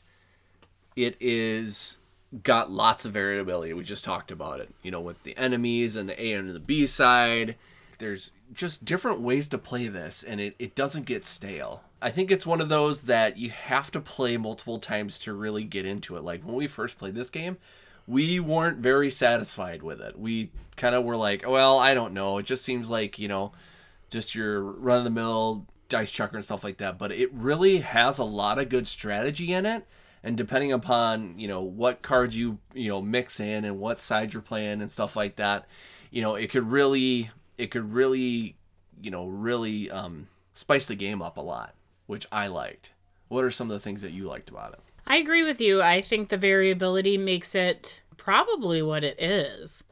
[0.95, 1.99] it is
[2.43, 3.73] got lots of variability.
[3.73, 4.73] We just talked about it.
[4.81, 7.55] You know, with the enemies and the A and the B side.
[7.97, 11.81] There's just different ways to play this, and it, it doesn't get stale.
[12.01, 15.63] I think it's one of those that you have to play multiple times to really
[15.63, 16.23] get into it.
[16.23, 17.57] Like when we first played this game,
[18.05, 20.19] we weren't very satisfied with it.
[20.19, 22.37] We kind of were like, well, I don't know.
[22.37, 23.53] It just seems like, you know,
[24.15, 26.97] just your run of the mill dice chucker and stuff like that.
[26.97, 29.85] But it really has a lot of good strategy in it.
[30.23, 34.33] And depending upon, you know, what cards you, you know, mix in and what side
[34.33, 35.67] you're playing and stuff like that,
[36.09, 38.55] you know, it could really it could really,
[39.01, 41.75] you know, really um spice the game up a lot,
[42.07, 42.93] which I liked.
[43.27, 44.79] What are some of the things that you liked about it?
[45.05, 45.83] I agree with you.
[45.83, 49.83] I think the variability makes it probably what it is.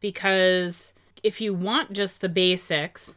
[0.00, 3.14] Because if you want just the basics,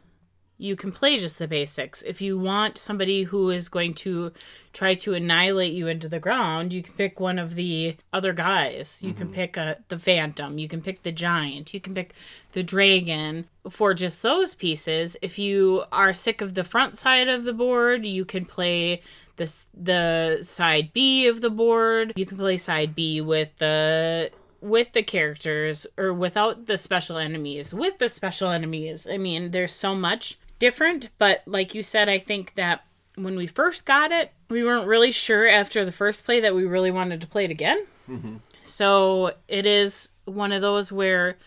[0.58, 2.02] you can play just the basics.
[2.02, 4.32] If you want somebody who is going to
[4.72, 9.02] try to annihilate you into the ground, you can pick one of the other guys.
[9.02, 9.34] You can mm-hmm.
[9.34, 12.14] pick a, the Phantom, you can pick the Giant, you can pick
[12.52, 15.16] the Dragon for just those pieces.
[15.22, 19.02] If you are sick of the front side of the board, you can play
[19.36, 22.12] the the side B of the board.
[22.16, 27.74] You can play side B with the with the characters or without the special enemies.
[27.74, 31.10] With the special enemies, I mean, there's so much different.
[31.18, 32.84] But like you said, I think that
[33.16, 36.64] when we first got it, we weren't really sure after the first play that we
[36.64, 37.86] really wanted to play it again.
[38.08, 38.36] Mm-hmm.
[38.62, 41.38] So it is one of those where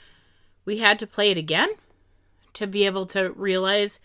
[0.66, 1.70] we had to play it again
[2.54, 4.00] to be able to realize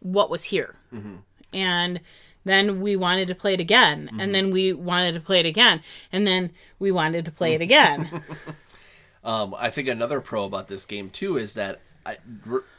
[0.00, 0.74] what was here.
[0.92, 1.16] Mm-hmm.
[1.52, 2.04] And mm-hmm.
[2.44, 4.10] then we wanted to play it again.
[4.18, 5.82] And then we wanted to play it again.
[6.12, 8.22] And then we wanted to play it again.
[9.24, 12.18] Um, I think another pro about this game too is that I,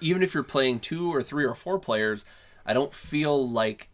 [0.01, 2.25] even if you're playing two or three or four players,
[2.65, 3.89] I don't feel like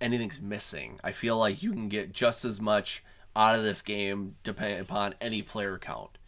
[0.00, 1.00] anything's missing.
[1.02, 3.02] I feel like you can get just as much
[3.36, 6.18] out of this game depending upon any player count.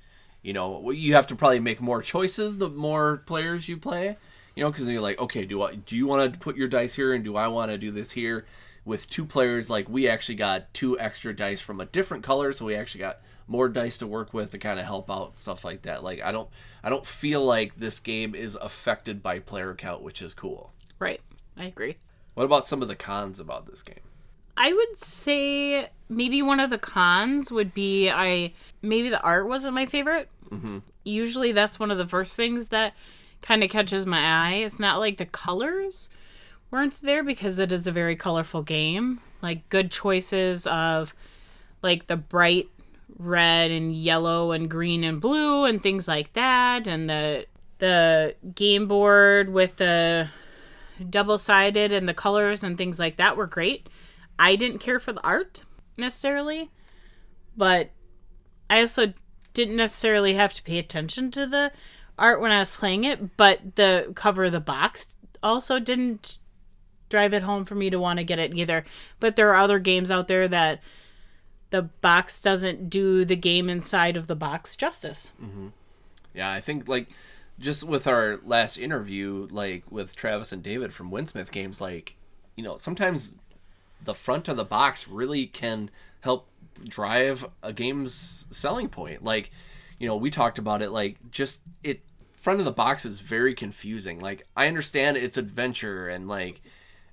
[0.42, 4.16] You know, you have to probably make more choices the more players you play.
[4.54, 6.94] You know, because you're like, okay, do I do you want to put your dice
[6.94, 8.46] here, and do I want to do this here?
[8.86, 12.64] With two players, like we actually got two extra dice from a different color, so
[12.64, 15.82] we actually got more dice to work with to kind of help out stuff like
[15.82, 16.02] that.
[16.02, 16.48] Like I don't,
[16.82, 20.72] I don't feel like this game is affected by player count, which is cool.
[20.98, 21.20] right.
[21.58, 21.96] I agree.
[22.34, 24.00] What about some of the cons about this game?
[24.58, 29.74] I would say maybe one of the cons would be I maybe the art wasn't
[29.74, 30.28] my favorite.
[30.50, 30.78] Mm-hmm.
[31.04, 32.92] Usually that's one of the first things that
[33.40, 34.54] kind of catches my eye.
[34.56, 36.10] It's not like the colors
[36.70, 39.20] weren't there because it is a very colorful game.
[39.40, 41.14] Like good choices of
[41.82, 42.68] like the bright
[43.18, 47.46] red and yellow and green and blue and things like that and the
[47.78, 50.28] the game board with the
[51.10, 53.88] double sided and the colors and things like that were great.
[54.38, 55.62] I didn't care for the art
[55.98, 56.70] necessarily,
[57.56, 57.90] but
[58.70, 59.12] I also
[59.52, 61.72] didn't necessarily have to pay attention to the
[62.18, 66.38] art when I was playing it, but the cover of the box also didn't
[67.08, 68.84] drive it home for me to want to get it either.
[69.20, 70.80] But there are other games out there that
[71.70, 75.32] the box doesn't do the game inside of the box justice.
[75.42, 75.68] Mm-hmm.
[76.34, 77.08] Yeah, I think like
[77.58, 82.16] just with our last interview, like with Travis and David from Winsmith Games, like
[82.54, 83.34] you know sometimes
[84.04, 85.90] the front of the box really can
[86.20, 86.48] help
[86.86, 89.24] drive a game's selling point.
[89.24, 89.50] Like
[89.98, 92.00] you know, we talked about it like just it
[92.32, 94.20] front of the box is very confusing.
[94.20, 96.60] Like I understand it's adventure and like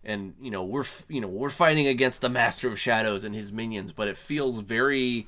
[0.06, 3.52] and you know we're you know we're fighting against the master of shadows and his
[3.52, 5.28] minions but it feels very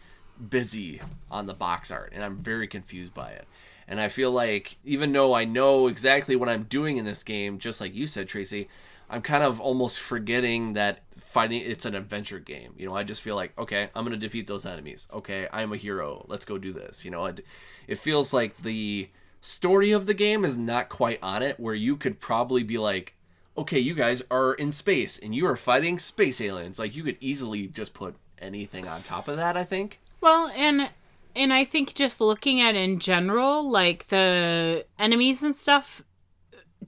[0.49, 1.01] busy
[1.31, 3.47] on the box art and i'm very confused by it.
[3.87, 7.59] And i feel like even though i know exactly what i'm doing in this game
[7.59, 8.67] just like you said tracy
[9.09, 12.73] i'm kind of almost forgetting that fighting it's an adventure game.
[12.77, 15.07] You know i just feel like okay i'm gonna defeat those enemies.
[15.13, 16.25] Okay i'm a hero.
[16.27, 17.25] Let's go do this you know?
[17.25, 17.45] It,
[17.87, 19.09] it feels like the
[19.39, 23.14] story of the game is not quite on it where you could probably be like
[23.57, 26.79] okay, you guys are in space and you are fighting space aliens.
[26.79, 29.99] Like you could easily just put anything on top of that, I think.
[30.21, 30.89] Well, and
[31.35, 36.01] and I think just looking at in general, like the enemies and stuff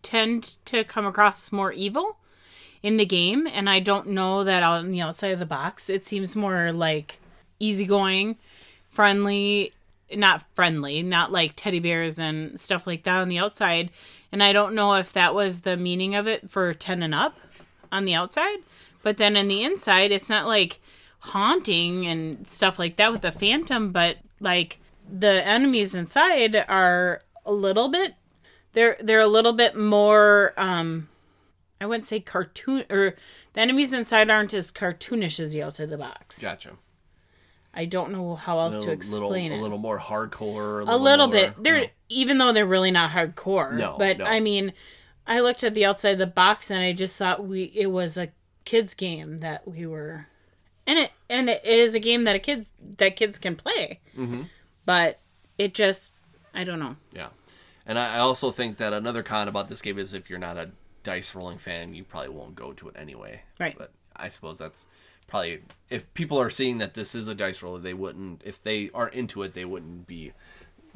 [0.01, 2.17] tend to come across more evil
[2.83, 6.05] in the game, and I don't know that on the outside of the box it
[6.05, 7.19] seems more like
[7.59, 8.37] easygoing,
[8.89, 9.73] friendly,
[10.15, 13.91] not friendly, not like teddy bears and stuff like that on the outside.
[14.31, 17.37] And I don't know if that was the meaning of it for 10 and up
[17.91, 18.57] on the outside,
[19.01, 20.79] but then in the inside it's not like
[21.19, 27.53] haunting and stuff like that with the phantom, but like the enemies inside are a
[27.53, 28.15] little bit
[28.73, 31.07] they're they're a little bit more um
[31.79, 33.15] I wouldn't say cartoon or
[33.53, 36.39] the enemies inside aren't as cartoonish as the outside the box.
[36.39, 36.71] Gotcha.
[37.73, 39.59] I don't know how else A to explain little, it.
[39.59, 40.87] a little more hardcore.
[40.87, 41.63] a little more, bit.
[41.63, 41.89] They're you know.
[42.09, 43.73] Even though they're really not hardcore.
[43.77, 44.25] No, but no.
[44.25, 44.73] I mean,
[45.25, 48.17] I looked at the outside of the box and I just thought we it was
[48.17, 48.29] a
[48.65, 50.27] kids game that we were,
[50.85, 53.99] and it and it is a game that a kids that kids can play.
[54.17, 54.43] Mm-hmm.
[54.85, 55.19] But
[55.57, 56.13] it just
[56.53, 56.95] I don't know.
[57.13, 57.29] Yeah.
[57.85, 60.57] And I I also think that another con about this game is if you're not
[60.57, 60.71] a
[61.03, 63.41] dice rolling fan, you probably won't go to it anyway.
[63.59, 63.75] Right.
[63.77, 64.87] But I suppose that's
[65.27, 68.89] probably if people are seeing that this is a dice roller, they wouldn't if they
[68.93, 70.31] aren't into it, they wouldn't be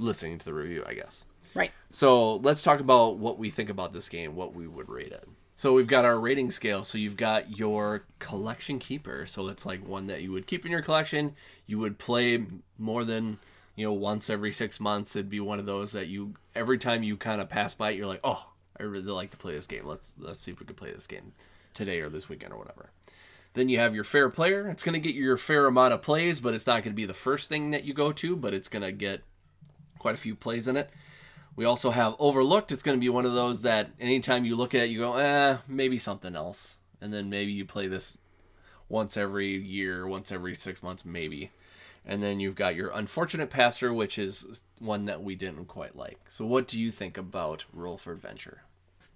[0.01, 1.25] listening to the review, I guess.
[1.53, 1.71] Right.
[1.89, 5.27] So let's talk about what we think about this game, what we would rate it.
[5.55, 6.83] So we've got our rating scale.
[6.83, 9.25] So you've got your collection keeper.
[9.27, 11.35] So it's like one that you would keep in your collection.
[11.67, 12.43] You would play
[12.77, 13.37] more than
[13.75, 15.15] you know once every six months.
[15.15, 17.97] It'd be one of those that you every time you kind of pass by it,
[17.97, 18.47] you're like, oh,
[18.79, 19.85] I really like to play this game.
[19.85, 21.33] Let's let's see if we can play this game
[21.73, 22.89] today or this weekend or whatever.
[23.53, 24.67] Then you have your fair player.
[24.69, 27.01] It's going to get you your fair amount of plays, but it's not going to
[27.01, 29.23] be the first thing that you go to, but it's going to get
[30.01, 30.89] quite a few plays in it.
[31.55, 32.71] We also have overlooked.
[32.71, 35.15] It's going to be one of those that anytime you look at it, you go,
[35.15, 36.77] eh, maybe something else.
[36.99, 38.17] And then maybe you play this
[38.89, 41.51] once every year, once every six months, maybe.
[42.03, 46.19] And then you've got your unfortunate passer, which is one that we didn't quite like.
[46.27, 48.63] So, what do you think about Roll for Adventure?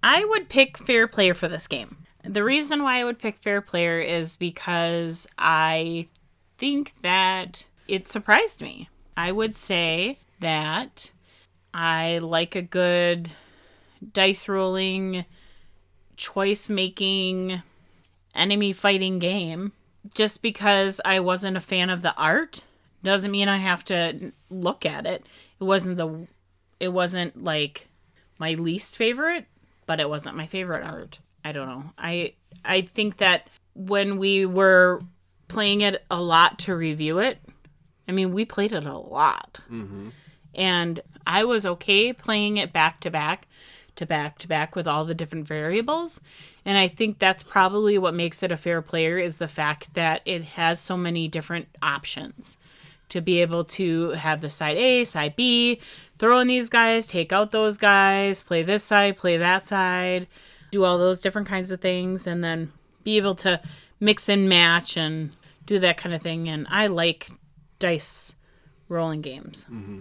[0.04, 1.96] I would pick Fair Player for this game.
[2.22, 6.08] The reason why I would pick Fair Player is because I
[6.58, 8.88] think that it surprised me.
[9.16, 11.12] I would say that
[11.72, 13.32] I like a good
[14.12, 15.24] dice rolling,
[16.16, 17.62] choice making,
[18.34, 19.72] enemy fighting game.
[20.14, 22.62] Just because I wasn't a fan of the art
[23.02, 25.26] doesn't mean I have to look at it.
[25.60, 26.26] It wasn't the
[26.78, 27.88] it wasn't like
[28.38, 29.46] my least favorite,
[29.86, 31.18] but it wasn't my favorite art.
[31.44, 31.84] I don't know.
[31.98, 32.34] I
[32.64, 35.00] I think that when we were
[35.48, 37.38] playing it a lot to review it,
[38.08, 39.60] I mean, we played it a lot.
[39.70, 40.08] Mm-hmm.
[40.56, 43.46] And I was okay playing it back to back
[43.96, 46.20] to back to back with all the different variables.
[46.64, 50.22] And I think that's probably what makes it a fair player is the fact that
[50.24, 52.58] it has so many different options
[53.08, 55.80] to be able to have the side A, side B,
[56.18, 60.26] throw in these guys, take out those guys, play this side, play that side,
[60.72, 62.72] do all those different kinds of things, and then
[63.04, 63.60] be able to
[64.00, 65.30] mix and match and
[65.66, 66.48] do that kind of thing.
[66.48, 67.30] And I like
[67.78, 68.34] dice
[68.88, 69.66] rolling games.
[69.70, 70.00] Mm-hmm.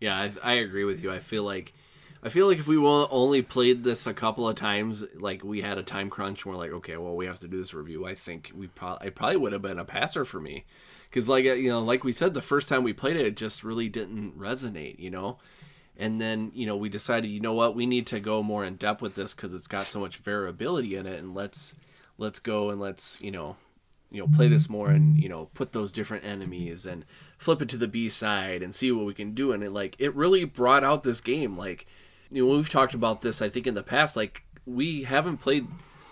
[0.00, 1.12] Yeah, I, I agree with you.
[1.12, 1.74] I feel like
[2.22, 5.78] I feel like if we only played this a couple of times, like we had
[5.78, 8.04] a time crunch, and we're like, okay, well, we have to do this review.
[8.04, 10.64] I think we probably, it probably would have been a passer for me,
[11.08, 13.36] because like uh, you know, like we said, the first time we played it, it
[13.36, 15.38] just really didn't resonate, you know.
[15.96, 18.76] And then you know, we decided, you know what, we need to go more in
[18.76, 21.74] depth with this because it's got so much variability in it, and let's
[22.18, 23.56] let's go and let's you know
[24.10, 27.04] you know play this more and you know put those different enemies and
[27.38, 29.52] flip it to the b side and see what we can do.
[29.52, 31.56] And it like it really brought out this game.
[31.56, 31.86] Like
[32.30, 34.16] you know we've talked about this i think in the past.
[34.16, 35.66] Like we haven't played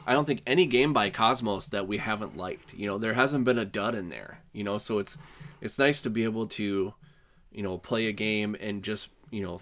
[0.07, 2.74] i don't think any game by Kosmos that we haven't liked.
[2.74, 4.76] You know there hasn't been a dud in there you know?
[4.76, 5.16] So it's
[5.61, 6.92] it's nice to be able to
[7.53, 9.61] you know play a game and just you know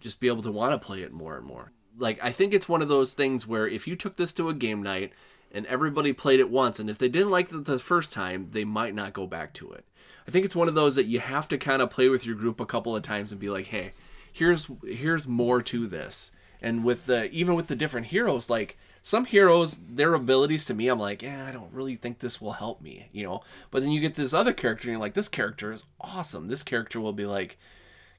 [0.00, 1.72] just be able to want to play it more and more.
[1.98, 4.54] Like I think it's one of those things where if you took this to a
[4.54, 5.12] game night
[5.56, 8.64] and everybody played it once and if they didn't like it the first time, they
[8.64, 9.84] might not go back to it.
[10.28, 12.34] I think it's one of those that you have to kind of play with your
[12.34, 13.92] group a couple of times and be like, hey,
[14.32, 16.32] here's here's more to this.
[16.60, 20.88] And with the even with the different heroes, like some heroes, their abilities to me,
[20.88, 23.42] I'm like, yeah, I don't really think this will help me, you know.
[23.70, 26.48] But then you get this other character, and you're like, this character is awesome.
[26.48, 27.56] This character will be like,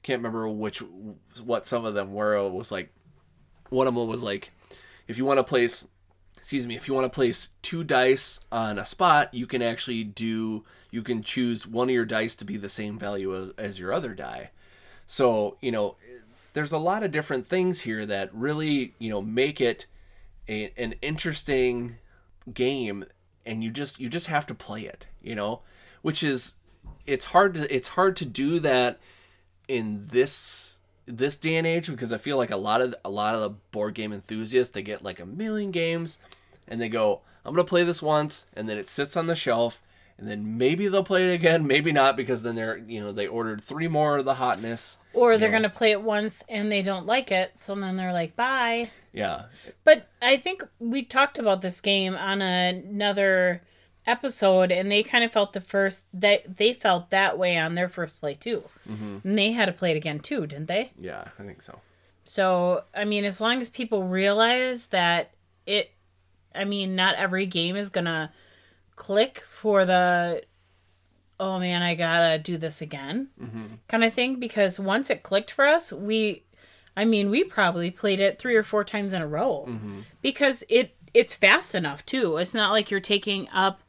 [0.01, 0.81] can't remember which
[1.43, 2.35] what some of them were.
[2.35, 2.89] It was like
[3.69, 4.51] one of them was like,
[5.09, 5.85] if you want to place,
[6.37, 10.03] excuse me, if you want to place two dice on a spot, you can actually
[10.03, 13.79] do, you can choose one of your dice to be the same value as, as
[13.79, 14.51] your other die.
[15.05, 15.97] So you know,
[16.53, 19.85] there's a lot of different things here that really you know make it
[20.47, 21.97] a, an interesting
[22.53, 23.05] game
[23.45, 25.61] and you just you just have to play it you know
[26.01, 26.55] which is
[27.05, 28.99] it's hard to it's hard to do that
[29.67, 30.76] in this
[31.07, 33.49] this day and age because I feel like a lot of a lot of the
[33.71, 36.19] board game enthusiasts they get like a million games
[36.67, 39.81] and they go I'm gonna play this once and then it sits on the shelf
[40.17, 43.27] and then maybe they'll play it again maybe not because then they're you know they
[43.27, 45.53] ordered three more of the hotness Or they're know.
[45.59, 48.89] going to play it once and they don't like it, so then they're like, bye.
[49.13, 49.43] yeah
[49.83, 53.61] But I think we talked about this game on another
[54.07, 57.89] episode, and they kind of felt the first that they felt that way on their
[57.89, 59.17] first play too, mm-hmm.
[59.23, 60.91] and they had to play it again too, didn't they?
[60.99, 61.79] yeah I think so
[62.23, 65.31] So I mean, as long as people realize that
[65.65, 65.91] it,
[66.55, 68.31] I mean, not every game is gonna
[68.95, 70.43] click for the,
[71.39, 73.65] oh man, I gotta do this again, mm-hmm.
[73.87, 74.39] kind of thing.
[74.39, 76.43] Because once it clicked for us, we,
[76.95, 79.99] I mean, we probably played it three or four times in a row mm-hmm.
[80.21, 82.37] because it it's fast enough too.
[82.37, 83.81] It's not like you're taking up,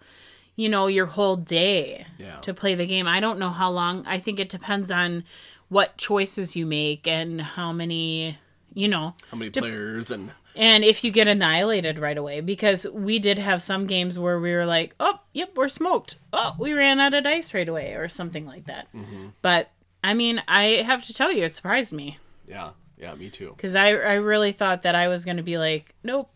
[0.59, 2.37] you know, your whole day Yeah.
[2.41, 3.07] to play the game.
[3.07, 4.05] I don't know how long.
[4.07, 5.23] I think it depends on
[5.69, 8.37] what choices you make and how many,
[8.75, 13.21] you know, how many players and and if you get annihilated right away because we
[13.21, 16.17] did have some games where we were like, "Oh, yep, we're smoked.
[16.33, 18.89] Oh, we ran out of dice right away" or something like that.
[18.93, 19.29] Mm-hmm.
[19.43, 19.71] But
[20.03, 23.77] I mean, I have to tell you it surprised me yeah yeah me too because
[23.77, 26.31] I, I really thought that I was going to be like, nope.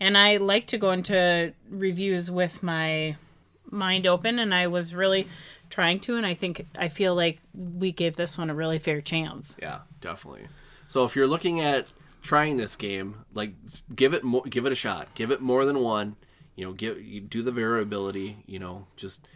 [0.00, 3.16] And I like to go into reviews with my
[3.70, 5.28] mind open, and I was really
[5.68, 6.16] trying to.
[6.16, 9.56] And I think I feel like we gave this one a really fair chance.
[9.60, 10.48] Yeah, definitely.
[10.86, 11.86] So if you're looking at
[12.22, 13.52] trying this game, like
[13.94, 15.08] give it more, give it a shot.
[15.14, 16.16] Give it more than one.
[16.56, 18.42] You know, give you do the variability.
[18.46, 19.26] You know, just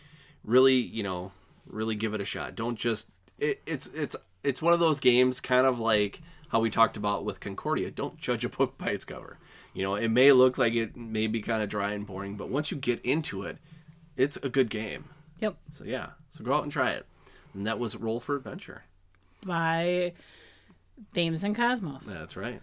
[0.45, 1.32] really, you know,
[1.66, 2.55] really give it a shot.
[2.55, 6.70] Don't just it, it's it's it's one of those games, kind of like how we
[6.70, 7.91] talked about with Concordia.
[7.91, 9.39] Don't judge a book by its cover.
[9.72, 12.49] You know, it may look like it may be kind of dry and boring, but
[12.49, 13.59] once you get into it,
[14.16, 15.06] it's a good game.
[15.40, 15.56] Yep.
[15.70, 17.06] So yeah, so go out and try it.
[17.54, 18.84] And that was Roll for Adventure.
[19.44, 20.12] By
[21.12, 22.06] Thames and Kosmos.
[22.06, 22.60] That's right.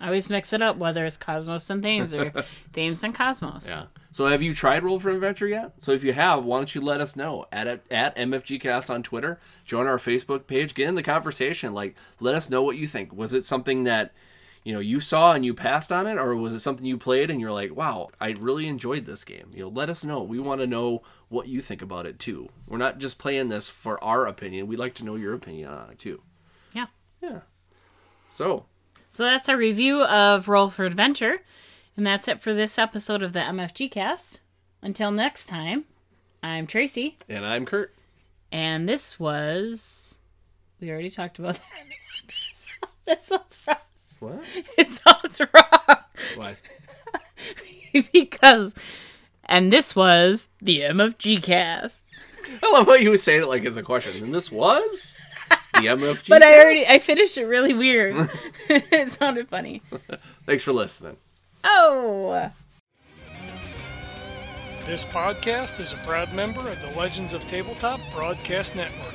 [0.00, 2.32] I always mix it up whether it's Kosmos and Thames or
[2.72, 3.68] Thames and Kosmos.
[3.68, 3.84] Yeah.
[4.12, 5.74] So have you tried Roll for Adventure yet?
[5.78, 9.38] So if you have, why don't you let us know at at MFGcast on Twitter,
[9.64, 11.74] join our Facebook page, get in the conversation.
[11.74, 13.12] Like, let us know what you think.
[13.12, 14.12] Was it something that
[14.64, 17.30] you know you saw and you passed on it, or was it something you played
[17.30, 19.50] and you're like, wow, I really enjoyed this game?
[19.54, 20.22] You know, let us know.
[20.22, 22.48] We want to know what you think about it too.
[22.66, 24.66] We're not just playing this for our opinion.
[24.66, 26.22] We'd like to know your opinion on it too.
[26.74, 26.86] Yeah.
[27.22, 27.40] Yeah.
[28.28, 28.66] So
[29.10, 31.42] So that's our review of Roll for Adventure.
[31.96, 34.40] And that's it for this episode of the MFG cast.
[34.82, 35.84] Until next time,
[36.42, 37.18] I'm Tracy.
[37.28, 37.94] and I'm Kurt.
[38.52, 40.18] And this was.
[40.80, 41.86] We already talked about that.
[43.06, 43.76] that sounds wrong.
[44.20, 44.44] What?
[44.78, 45.96] It sounds wrong.
[46.36, 46.56] Why?
[48.12, 48.74] because.
[49.46, 52.04] And this was the MFG cast.
[52.62, 54.22] I love how you were saying it like it's a question.
[54.22, 55.16] And this was
[55.74, 56.28] the MFG.
[56.28, 56.86] But I already.
[56.86, 58.30] I finished it really weird.
[58.68, 59.82] it sounded funny.
[60.46, 61.16] Thanks for listening.
[61.64, 62.50] Oh.
[64.84, 69.14] This podcast is a proud member of the Legends of Tabletop Broadcast Network.